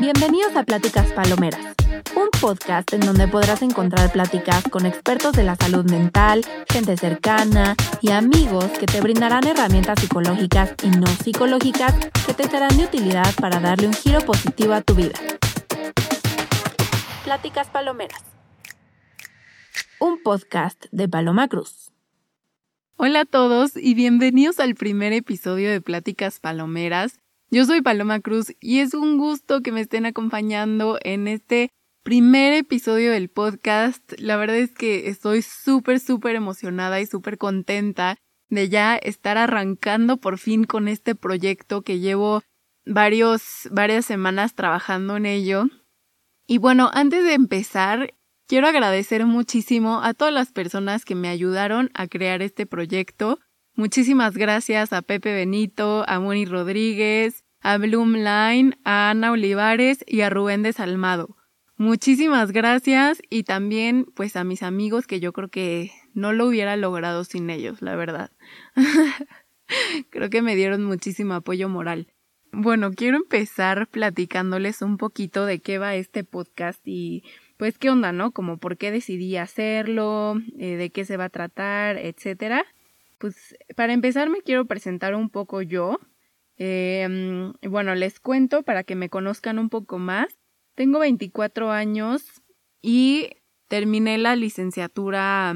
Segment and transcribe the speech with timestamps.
[0.00, 1.76] Bienvenidos a Pláticas Palomeras,
[2.16, 6.42] un podcast en donde podrás encontrar pláticas con expertos de la salud mental,
[6.72, 11.94] gente cercana y amigos que te brindarán herramientas psicológicas y no psicológicas
[12.24, 15.18] que te serán de utilidad para darle un giro positivo a tu vida.
[17.24, 18.24] Pláticas Palomeras,
[19.98, 21.92] un podcast de Paloma Cruz.
[22.96, 27.20] Hola a todos y bienvenidos al primer episodio de Pláticas Palomeras.
[27.52, 31.70] Yo soy Paloma Cruz y es un gusto que me estén acompañando en este
[32.04, 34.12] primer episodio del podcast.
[34.18, 38.16] La verdad es que estoy súper, súper emocionada y súper contenta
[38.50, 42.42] de ya estar arrancando por fin con este proyecto que llevo
[42.84, 45.64] varias semanas trabajando en ello.
[46.46, 48.14] Y bueno, antes de empezar,
[48.50, 53.38] Quiero agradecer muchísimo a todas las personas que me ayudaron a crear este proyecto.
[53.80, 60.28] Muchísimas gracias a Pepe Benito, a Moni Rodríguez, a Bloomline, a Ana Olivares y a
[60.28, 61.38] Rubén Desalmado.
[61.78, 66.76] Muchísimas gracias y también pues a mis amigos que yo creo que no lo hubiera
[66.76, 68.30] logrado sin ellos, la verdad.
[70.10, 72.08] creo que me dieron muchísimo apoyo moral.
[72.52, 77.24] Bueno, quiero empezar platicándoles un poquito de qué va este podcast y
[77.56, 78.32] pues qué onda, ¿no?
[78.32, 82.66] Como por qué decidí hacerlo, eh, de qué se va a tratar, etcétera.
[83.20, 85.98] Pues para empezar me quiero presentar un poco yo.
[86.56, 90.28] Em, bueno, les cuento para que me conozcan un poco más.
[90.74, 92.24] Tengo 24 años
[92.80, 93.28] y
[93.68, 95.54] terminé la licenciatura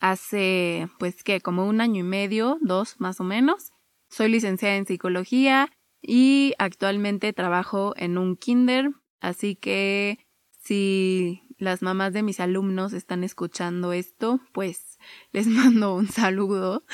[0.00, 3.72] hace, pues que, como un año y medio, dos más o menos.
[4.08, 5.68] Soy licenciada en psicología
[6.00, 8.88] y actualmente trabajo en un kinder,
[9.20, 10.26] así que
[10.58, 14.98] si las mamás de mis alumnos están escuchando esto, pues
[15.32, 16.84] les mando un saludo.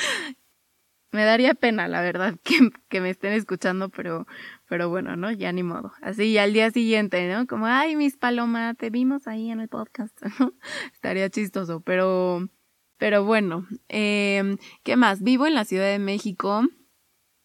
[1.13, 4.29] Me daría pena, la verdad, que, que, me estén escuchando, pero,
[4.69, 5.33] pero bueno, ¿no?
[5.33, 5.93] Ya ni modo.
[6.03, 7.49] Así, al día siguiente, ¿no?
[7.49, 10.53] Como, ay, mis palomas, te vimos ahí en el podcast, ¿no?
[10.93, 12.49] Estaría chistoso, pero,
[12.97, 15.23] pero bueno, eh, ¿qué más?
[15.23, 16.63] Vivo en la Ciudad de México,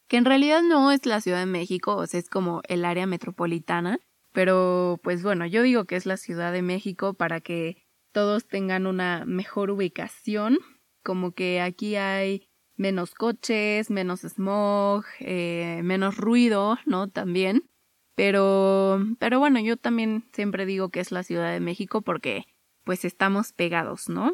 [0.07, 3.07] que en realidad no es la Ciudad de México, o sea, es como el área
[3.07, 4.00] metropolitana.
[4.35, 7.78] Pero pues bueno, yo digo que es la Ciudad de México para que
[8.12, 10.57] todos tengan una mejor ubicación,
[11.03, 17.09] como que aquí hay menos coches, menos smog, eh, menos ruido, ¿no?
[17.09, 17.63] También.
[18.16, 22.44] Pero, pero bueno, yo también siempre digo que es la Ciudad de México porque
[22.84, 24.34] pues estamos pegados, ¿no?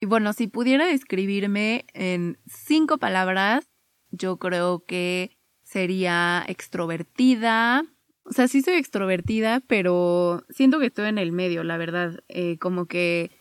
[0.00, 3.70] Y bueno, si pudiera describirme en cinco palabras,
[4.10, 7.84] yo creo que sería extrovertida,
[8.30, 12.20] o sea, sí soy extrovertida, pero siento que estoy en el medio, la verdad.
[12.28, 13.32] Eh, como que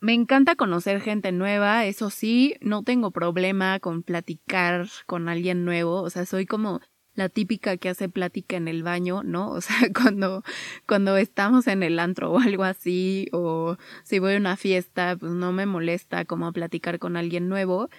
[0.00, 6.02] me encanta conocer gente nueva, eso sí, no tengo problema con platicar con alguien nuevo.
[6.02, 6.80] O sea, soy como
[7.14, 9.48] la típica que hace plática en el baño, ¿no?
[9.50, 10.42] O sea, cuando,
[10.88, 15.30] cuando estamos en el antro o algo así, o si voy a una fiesta, pues
[15.30, 17.90] no me molesta como platicar con alguien nuevo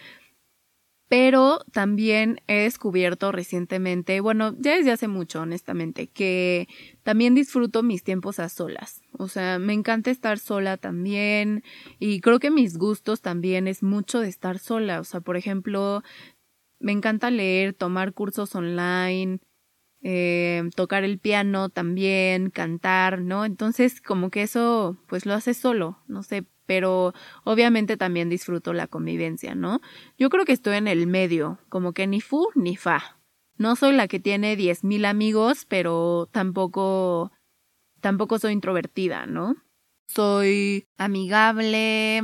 [1.12, 6.70] pero también he descubierto recientemente, bueno, ya desde hace mucho, honestamente, que
[7.04, 9.02] también disfruto mis tiempos a solas.
[9.18, 11.66] O sea, me encanta estar sola también
[12.00, 15.02] y creo que mis gustos también es mucho de estar sola.
[15.02, 16.02] O sea, por ejemplo,
[16.80, 19.40] me encanta leer, tomar cursos online,
[20.04, 23.46] eh, tocar el piano también, cantar, ¿no?
[23.46, 27.14] Entonces, como que eso, pues lo hace solo, no sé, pero
[27.44, 29.82] obviamente también disfruto la convivencia, ¿no?
[30.18, 33.20] Yo creo que estoy en el medio, como que ni fu ni fa.
[33.58, 37.32] No soy la que tiene diez mil amigos, pero tampoco,
[38.00, 39.56] tampoco soy introvertida, ¿no?
[40.08, 42.22] Soy amigable,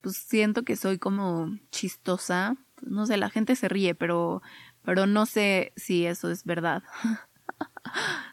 [0.00, 2.56] pues siento que soy como chistosa.
[2.82, 4.42] No sé, la gente se ríe, pero,
[4.82, 6.82] pero no sé si eso es verdad.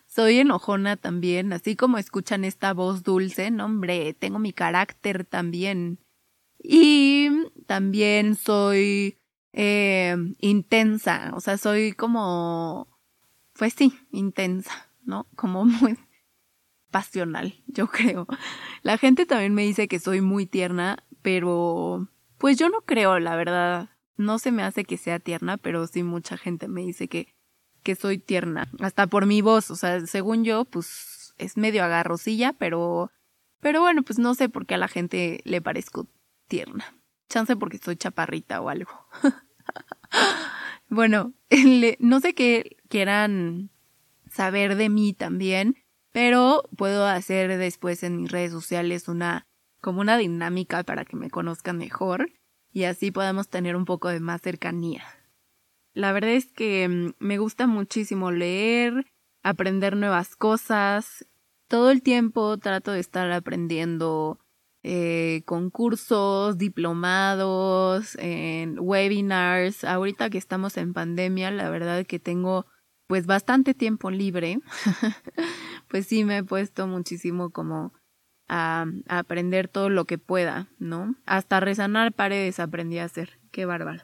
[0.06, 6.00] Soy enojona también, así como escuchan esta voz dulce, no hombre, tengo mi carácter también.
[6.60, 7.30] Y
[7.68, 9.18] también soy
[9.54, 12.88] eh, intensa, o sea, soy como,
[13.58, 15.28] pues sí, intensa, ¿no?
[15.36, 15.98] Como muy
[16.92, 18.26] pasional, yo creo.
[18.82, 23.36] La gente también me dice que soy muy tierna, pero pues yo no creo, la
[23.36, 23.90] verdad.
[24.18, 27.36] No se me hace que sea tierna, pero sí mucha gente me dice que
[27.86, 32.52] que soy tierna, hasta por mi voz, o sea, según yo, pues es medio agarrosilla,
[32.54, 33.12] pero,
[33.62, 36.08] pero bueno, pues no sé por qué a la gente le parezco
[36.48, 36.98] tierna.
[37.30, 38.92] Chance porque soy chaparrita o algo.
[40.90, 41.34] bueno,
[42.00, 43.70] no sé qué quieran
[44.32, 45.76] saber de mí también,
[46.12, 49.46] pero puedo hacer después en mis redes sociales una
[49.80, 52.32] como una dinámica para que me conozcan mejor
[52.76, 55.02] y así podamos tener un poco de más cercanía.
[55.94, 59.06] La verdad es que mm, me gusta muchísimo leer,
[59.44, 61.26] aprender nuevas cosas.
[61.70, 64.40] Todo el tiempo trato de estar aprendiendo
[64.84, 68.18] eh, concursos, diplomados,
[68.78, 69.86] webinars.
[69.86, 72.66] Ahorita que estamos en pandemia, la verdad que tengo
[73.08, 74.60] pues bastante tiempo libre.
[75.88, 77.94] pues sí me he puesto muchísimo como
[78.48, 81.16] a, aprender todo lo que pueda, ¿no?
[81.26, 83.40] Hasta resanar paredes aprendí a hacer.
[83.52, 84.04] Qué bárbaro.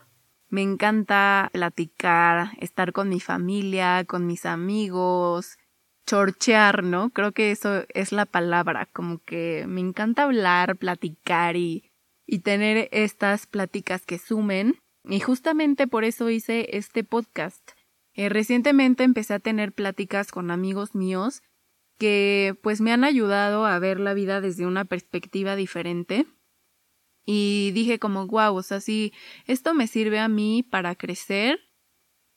[0.49, 5.57] Me encanta platicar, estar con mi familia, con mis amigos,
[6.05, 7.09] chorchear, ¿no?
[7.11, 11.89] Creo que eso es la palabra, como que me encanta hablar, platicar y,
[12.25, 14.77] y tener estas pláticas que sumen.
[15.05, 17.71] Y justamente por eso hice este podcast.
[18.13, 21.41] Eh, recientemente empecé a tener pláticas con amigos míos
[22.01, 26.25] que pues me han ayudado a ver la vida desde una perspectiva diferente.
[27.27, 29.13] Y dije como, wow, o sea, si
[29.45, 31.59] esto me sirve a mí para crecer,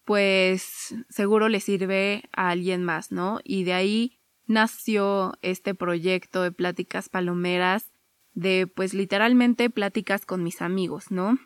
[0.05, 3.40] pues seguro le sirve a alguien más, ¿no?
[3.43, 7.90] Y de ahí nació este proyecto de pláticas palomeras,
[8.34, 11.38] de pues literalmente pláticas con mis amigos, ¿no?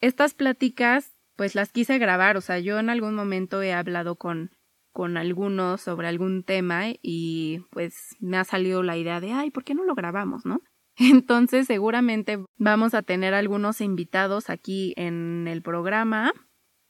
[0.00, 4.57] Estas pláticas pues las quise grabar, o sea, yo en algún momento he hablado con
[4.92, 9.64] con algunos sobre algún tema y pues me ha salido la idea de, ay, ¿por
[9.64, 10.60] qué no lo grabamos, no?
[10.96, 16.32] Entonces seguramente vamos a tener algunos invitados aquí en el programa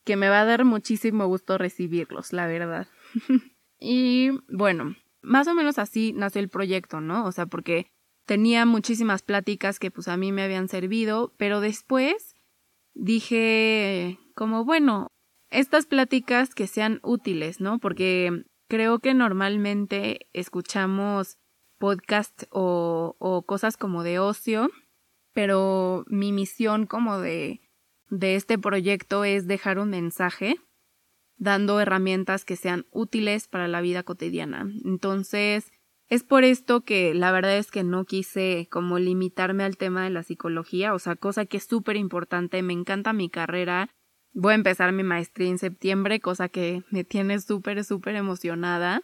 [0.05, 2.89] que me va a dar muchísimo gusto recibirlos, la verdad.
[3.79, 7.27] y bueno, más o menos así nació el proyecto, ¿no?
[7.27, 7.91] O sea, porque
[8.25, 12.35] tenía muchísimas pláticas que pues a mí me habían servido, pero después
[12.95, 15.09] dije como, bueno,
[15.51, 17.79] estas pláticas que sean útiles, ¿no?
[17.79, 21.39] Porque creo que normalmente escuchamos
[21.79, 24.71] podcast o, o cosas como de ocio,
[25.33, 27.61] pero mi misión como de,
[28.11, 30.57] de este proyecto es dejar un mensaje
[31.37, 34.67] dando herramientas que sean útiles para la vida cotidiana.
[34.85, 35.71] Entonces,
[36.09, 40.11] es por esto que la verdad es que no quise como limitarme al tema de
[40.11, 43.91] la psicología, o sea, cosa que es súper importante, me encanta mi carrera,
[44.41, 49.03] Voy a empezar mi maestría en septiembre, cosa que me tiene súper, súper emocionada.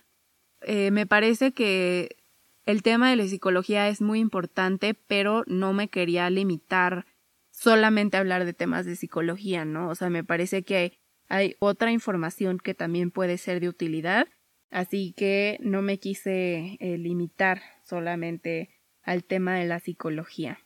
[0.61, 2.19] Eh, me parece que
[2.67, 7.05] el tema de la psicología es muy importante, pero no me quería limitar
[7.51, 9.89] solamente a hablar de temas de psicología, ¿no?
[9.89, 14.29] O sea, me parece que hay otra información que también puede ser de utilidad,
[14.71, 18.71] así que no me quise eh, limitar solamente
[19.03, 20.61] al tema de la psicología.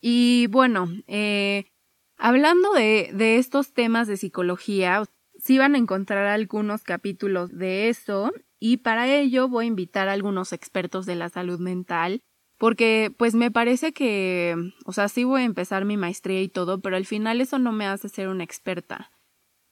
[0.00, 1.66] Y bueno, eh,
[2.16, 5.04] Hablando de, de estos temas de psicología,
[5.38, 10.12] sí van a encontrar algunos capítulos de eso y para ello voy a invitar a
[10.12, 12.22] algunos expertos de la salud mental
[12.58, 16.80] porque pues me parece que, o sea, sí voy a empezar mi maestría y todo,
[16.80, 19.12] pero al final eso no me hace ser una experta.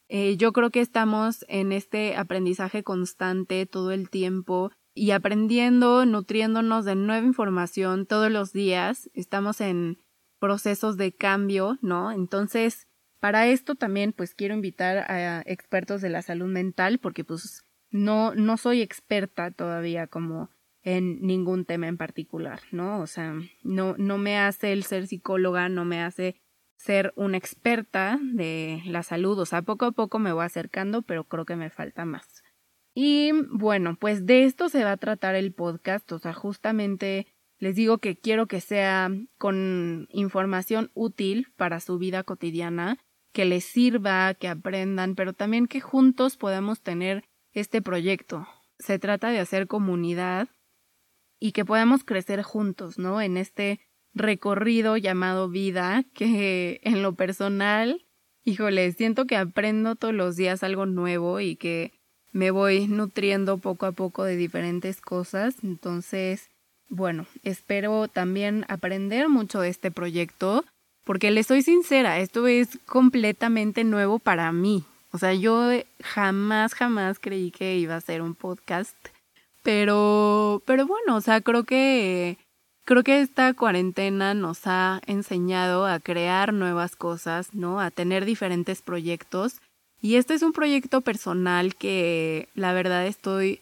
[0.09, 6.85] Eh, yo creo que estamos en este aprendizaje constante todo el tiempo y aprendiendo, nutriéndonos
[6.85, 9.11] de nueva información todos los días.
[9.15, 10.04] Estamos en,
[10.39, 12.13] procesos de cambio, ¿no?
[12.13, 12.87] Entonces,
[13.21, 18.35] para esto también pues quiero invitar a expertos de la salud mental porque pues no
[18.35, 20.51] no soy experta todavía como
[20.83, 23.01] en ningún tema en particular, ¿no?
[23.01, 26.37] O sea, no no me hace el ser psicóloga, no me hace
[26.77, 31.25] ser una experta de la salud, o sea, poco a poco me voy acercando, pero
[31.25, 32.43] creo que me falta más.
[32.95, 37.27] Y bueno, pues de esto se va a tratar el podcast, o sea, justamente
[37.59, 42.99] les digo que quiero que sea con información útil para su vida cotidiana,
[43.33, 48.47] que les sirva, que aprendan, pero también que juntos podamos tener este proyecto.
[48.79, 50.49] Se trata de hacer comunidad
[51.41, 53.21] y que podamos crecer juntos, ¿no?
[53.21, 53.81] En este
[54.15, 58.07] recorrido llamado vida, que en lo personal,
[58.45, 61.93] híjole, siento que aprendo todos los días algo nuevo y que
[62.33, 65.57] me voy nutriendo poco a poco de diferentes cosas.
[65.63, 66.51] Entonces,
[66.95, 70.65] bueno, espero también aprender mucho de este proyecto,
[71.05, 74.85] porque le soy sincera, esto es completamente nuevo para mí.
[75.13, 75.71] O sea, yo
[76.03, 78.97] jamás, jamás creí que iba a ser un podcast.
[79.63, 82.37] Pero, pero bueno, o sea, creo que,
[82.85, 87.81] creo que esta cuarentena nos ha enseñado a crear nuevas cosas, ¿no?
[87.81, 89.61] A tener diferentes proyectos.
[90.01, 93.61] Y este es un proyecto personal que la verdad estoy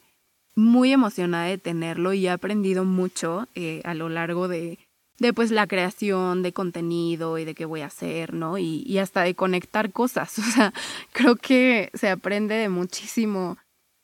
[0.54, 4.78] muy emocionada de tenerlo y he aprendido mucho eh, a lo largo de,
[5.18, 8.58] de pues la creación de contenido y de qué voy a hacer, ¿no?
[8.58, 10.38] Y, y hasta de conectar cosas.
[10.38, 10.72] O sea,
[11.12, 13.56] creo que se aprende de muchísimo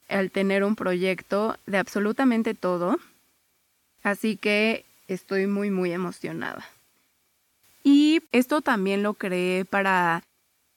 [0.08, 2.96] al tener un proyecto de absolutamente todo.
[4.02, 6.66] Así que estoy muy, muy emocionada.
[7.84, 10.22] Y esto también lo creé para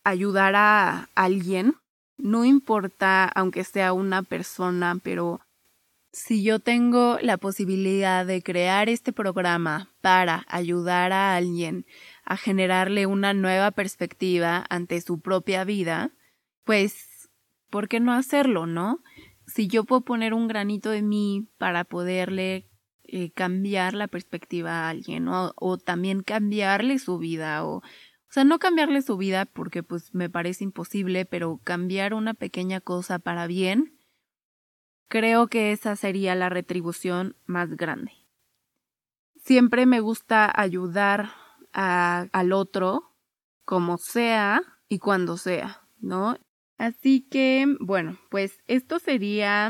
[0.03, 1.75] ayudar a alguien
[2.21, 5.41] no importa aunque sea una persona, pero
[6.11, 11.85] si yo tengo la posibilidad de crear este programa para ayudar a alguien
[12.25, 16.11] a generarle una nueva perspectiva ante su propia vida,
[16.63, 17.29] pues,
[17.69, 19.01] ¿por qué no hacerlo, no?
[19.47, 22.67] Si yo puedo poner un granito de mí para poderle
[23.03, 27.81] eh, cambiar la perspectiva a alguien, o, o también cambiarle su vida, o, o
[28.29, 33.19] sea, no cambiarle su vida porque pues me parece imposible, pero cambiar una pequeña cosa
[33.19, 33.97] para bien,
[35.11, 38.13] creo que esa sería la retribución más grande.
[39.35, 41.31] Siempre me gusta ayudar
[41.73, 43.13] al otro
[43.65, 46.37] como sea y cuando sea, ¿no?
[46.77, 49.69] Así que, bueno, pues esto sería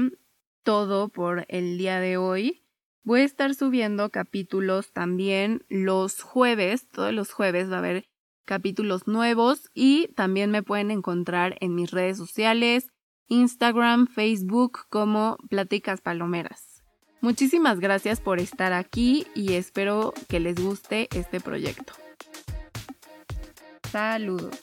[0.62, 2.63] todo por el día de hoy.
[3.03, 8.05] Voy a estar subiendo capítulos también los jueves, todos los jueves va a haber
[8.45, 12.91] capítulos nuevos y también me pueden encontrar en mis redes sociales,
[13.31, 16.83] Instagram, Facebook como Pláticas Palomeras.
[17.21, 21.93] Muchísimas gracias por estar aquí y espero que les guste este proyecto.
[23.89, 24.59] Saludos.